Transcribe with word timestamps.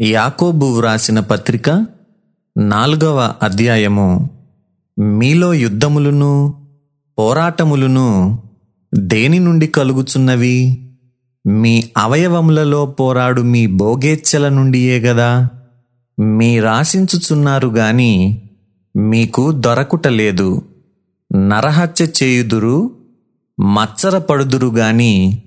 యాకోబు 0.00 0.66
వ్రాసిన 0.66 1.20
పత్రిక 1.20 1.86
నాలుగవ 2.56 3.34
అధ్యాయము. 3.42 4.30
మీలో 4.98 5.54
యుద్ధములును 5.54 6.54
పోరాటములును 7.18 8.42
దేని 8.94 9.38
నుండి 9.38 9.66
కలుగుచున్నవి? 9.66 10.88
మీ 11.46 11.88
అవయవములలో 11.96 12.86
పోరాడు 12.86 13.42
మీ 13.42 13.66
భోగేచ్ఛల 13.66 14.48
నుండియే 14.48 14.98
గదా? 15.00 15.48
మీరాశించుచున్నారు 16.20 17.68
గాని 17.68 18.42
మీకు 18.96 19.52
దొరకుటలేదు 19.52 20.62
నరహత్య 21.34 22.06
చేయుదురు 22.22 22.90
మత్సరపడుదురు 23.60 24.66
గాని 24.66 25.42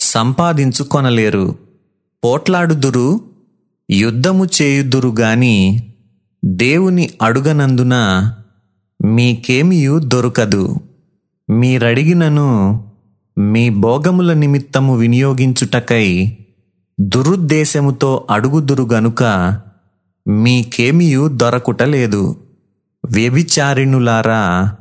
సంపాదించుకొనలేరు. 0.00 1.56
పోట్లాడుదురు 2.24 3.29
యుద్ధము 3.90 4.46
చేయుదురు 4.62 5.14
గాని 5.20 5.86
దేవుని 6.44 7.10
అడుగనందున 7.22 7.94
మీకేమియు 9.04 9.98
దొరకదు. 9.98 10.76
మీరడిగినను 11.50 12.84
మీ 13.38 13.70
భోగముల 13.70 14.32
నిమిత్తము 14.32 14.96
వినియోగించుటకై 14.96 16.36
దురుద్దేశముతో 17.00 18.26
అడుగుదురు 18.30 18.82
గనుక 18.82 19.24
మీకేమియు 20.28 21.28
దొరకుటలేదు 21.28 22.36
వ్యభిచారిణులారా 23.10 24.74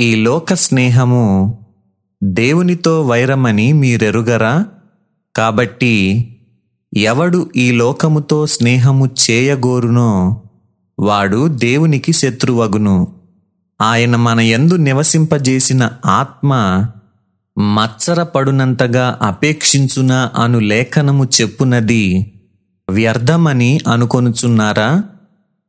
ఈ 0.00 0.14
లోక 0.14 0.54
స్నేహము 0.54 1.58
దేవునితో 2.22 3.02
వైరమని 3.02 3.72
మీరెరుగరా? 3.72 4.66
కాబట్టి 5.36 5.94
ఎవడు 6.96 7.50
ఈ 7.56 7.70
లోకముతో 7.70 8.46
స్నేహము 8.46 9.10
చేయగోరునో 9.30 10.42
వాడు 10.98 11.48
దేవునికి 11.48 12.12
శత్రువగును. 12.12 13.08
ఆయన 13.80 14.16
మన 14.16 14.40
యందు 14.40 14.74
నివసింపజేసిన 14.74 15.90
ఆత్మ 16.06 16.54
మచ్చరపడునంతగా 17.58 19.18
అపేక్షించునా 19.22 20.30
అను 20.36 20.58
లేఖనము 20.58 21.24
చెప్పునది 21.24 22.32
వ్యర్థమని 22.90 23.80
అనుకొనుచున్నారా? 23.88 25.04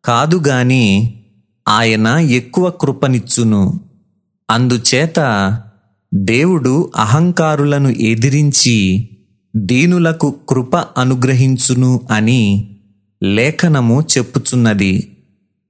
కాదుగాని 0.06 1.14
ఆయన 1.68 2.08
ఎక్కువ 2.08 2.70
కృపనిచ్చును. 2.70 3.80
అందుచేత 4.52 5.20
దేవుడు 6.14 6.92
అహంకారులను 6.96 7.90
ఎదిరించి 7.90 9.10
దీనులకు 9.56 10.36
కృప 10.50 10.76
అనుగ్రహించును 10.76 12.02
అని 12.12 12.76
లేఖనము 13.24 14.02
చెప్పుచున్నది. 14.02 15.18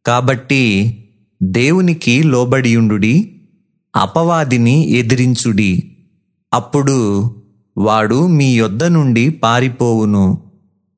కాబట్టి 0.05 0.95
దేవునికి 1.43 2.23
లోబడియుండుడి 2.23 3.41
అపవాదిని 3.95 4.89
ఎదిరించుడి. 4.89 5.95
అప్పుడు 6.53 7.23
వాడు 7.77 8.27
మీ 8.27 8.55
యొద్ద 8.55 8.83
నుండి 8.83 9.29
పారిపోవును. 9.29 10.41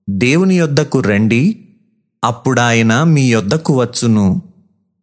దేవుని 0.09 0.55
యొద్దకు 0.55 0.99
రండి 0.99 1.65
అప్పుడాయన 2.23 3.03
మీ 3.03 3.21
యొద్దకు 3.21 3.79
వచ్చును. 3.79 4.41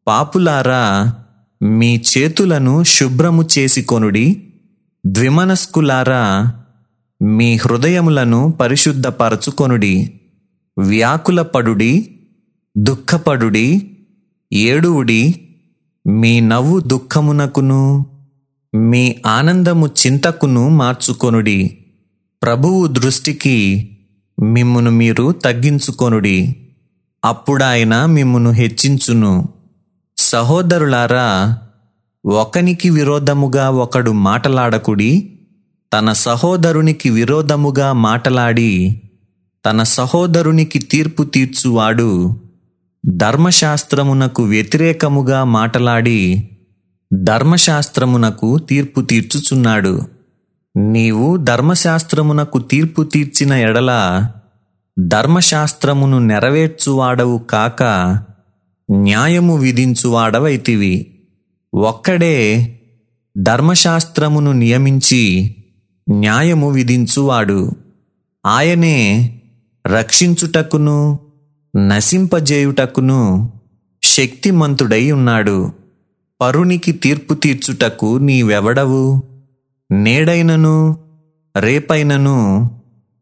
పాపులారా 0.06 1.14
మీ 1.62 2.02
చేతులను 2.18 2.84
శుభ్రము 2.84 3.48
చేసి 3.58 3.82
కొనుడి. 3.82 4.44
ద్విమనస్కులారా 5.06 6.54
మీ 7.22 7.56
హృదయములను 7.56 8.50
పరిశుద్ధపరచుకొనుడి 8.50 10.20
వ్యాకులపడుడి 10.78 12.20
దుఃఖపడుడి 12.78 13.96
ఏడువుడి 14.52 15.48
మీ 16.06 16.40
నవ్వు 16.40 16.80
దుఃఖమునకును 16.80 18.06
మీ 18.74 19.16
ఆనందము 19.26 19.86
చింతకును 19.86 20.68
మార్చుకొనుడి. 20.68 21.78
ప్రభువు 22.42 22.86
దృష్టికి 22.86 23.88
మిమ్మును 24.42 24.90
మీరు 24.90 25.32
తగ్గించుకొనుడి. 25.32 26.56
అప్పుడాయన 27.24 28.06
మిమ్మును 28.06 28.50
హెచ్చించును. 28.50 29.48
సహోదరులారా 30.18 31.58
ఒకనికి 32.26 32.90
విరోధముగా 32.90 33.70
ఒకడు 33.70 34.10
మాటలాడకుడి 34.10 35.37
తన 35.92 36.12
సహోదరునికి 36.12 37.10
విరోధముగా 37.10 37.92
మాటలాడి 37.92 39.02
తన 39.66 39.82
సహోదరునికి 39.82 40.78
తీర్పు 40.78 41.22
తీర్చువాడు 41.22 42.36
ధర్మశాస్త్రమునకు 43.06 44.42
వ్యతిరేకముగా 44.42 45.44
మాటలాడి 45.44 46.50
ధర్మశాస్త్రమునకు 47.14 48.58
తీర్పు 48.58 49.00
తీర్చుచున్నాడు. 49.00 50.02
నీవు 50.76 51.36
ధర్మశాస్త్రమునకు 51.36 52.58
తీర్పు 52.58 53.02
తీర్చిన 53.02 53.52
ఎడల 53.52 53.92
ధర్మశాస్త్రమును 54.98 56.18
నెరవేర్చువాడవు 56.18 57.38
కాక 57.38 57.82
న్యాయము 58.90 59.56
విధించువాడవైతివి. 59.56 61.14
ఒక్కడే 61.74 62.36
ధర్మశాస్త్రమును 63.38 64.52
నియమించి 64.52 65.54
న్యాయము 66.10 66.70
విధించువాడు. 66.70 67.72
ఆయనే 68.46 68.96
రక్షించుటకును 69.86 71.18
నశింపజేయుటకును 71.76 73.52
శక్తిమంతుడై 74.02 75.10
ఉన్నాడు. 75.10 75.72
పరునికి 76.40 76.92
తీర్పు 76.92 77.34
తీర్చుటకు 77.34 78.18
నీవెవడవు? 78.18 79.22
నేడైనను 79.92 80.96
రేపైనను 81.58 82.70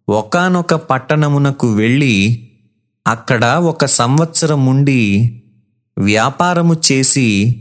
ఒకానొక 0.09 0.75
పట్టణమునకు 0.75 1.73
వెళ్ళి 1.73 2.49
అక్కడ 3.07 3.45
ఒక 3.45 3.85
సంవత్సరం 3.85 4.67
ఉండి 4.67 5.33
వ్యాపారము 5.99 6.77
చేసి 6.93 7.57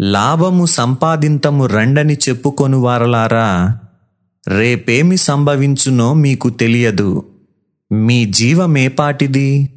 లాభము 0.00 0.66
సంపాదింతము 0.66 1.66
రండని 1.66 2.14
చెప్పుకొను 2.14 2.78
వారలారా 2.78 3.78
రేపేమి 4.48 5.16
సంభవించునో 5.16 6.14
మీకు 6.14 6.50
తెలియదు. 6.50 7.24
మీ 7.92 8.24
జీవమేపాటిది 8.24 9.68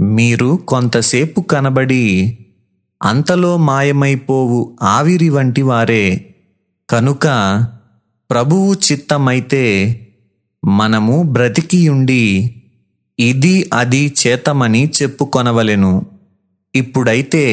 మీరు 0.00 0.58
కొంతసేపు 0.68 1.40
కనబడి 1.40 2.38
అంతలో 3.02 3.56
మాయమైపోవు 3.56 4.78
ఆవిరి 4.82 5.28
వంటి 5.28 5.62
వారే. 5.62 6.34
కనుక 6.90 7.26
ప్రభువు 8.30 8.74
చిత్తమైతే 8.74 9.64
మనము 10.64 11.22
బ్రతికియుండి 11.22 12.54
ఇది 13.18 13.70
అది 13.74 14.14
చేతమని 14.26 14.90
చెప్పుకొనవలెను. 15.02 16.06
ఇప్పుడైతే 16.74 17.44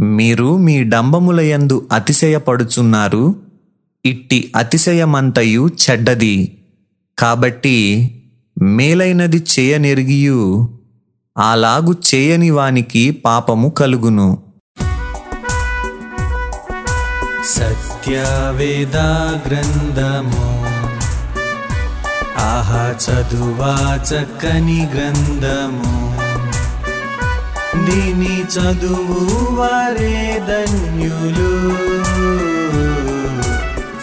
మీరు 0.00 0.56
మీ 0.56 0.84
డంబములయందు 0.84 1.88
అతిశయపడుచున్నారు. 1.92 3.49
ఇట్టి 4.04 4.52
అతిశయమంతయు 4.56 5.68
చెడ్డది. 5.68 6.58
కాబట్టి 7.18 7.76
మేలైనది 8.62 9.44
చేయనెరిగియు 9.58 10.68
అలాగు 11.38 11.96
చేయని 12.14 12.50
వానికి 12.50 13.10
పాపము 13.10 13.68
కలుగును. 13.68 14.42
సత్యవేదా 17.46 19.40
గ్రంథము 19.46 20.60
ఆహా 22.38 22.94
చదువా 23.04 23.98
చక్కని 24.10 24.88
గ్రంథము. 24.94 26.16
దీని 27.86 28.42
చదువు 28.42 29.54
వారే 29.54 30.42
ధన్యులు. 30.48 31.50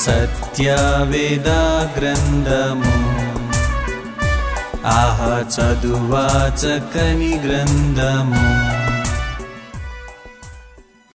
సత్యవేదా 0.06 1.60
గ్రంథము 1.96 2.94
ఆహా 4.92 5.34
చదువా 5.54 6.26
చక్కని 6.62 7.32
గ్రంథము 7.44 8.44